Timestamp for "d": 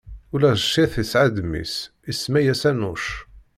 0.59-0.61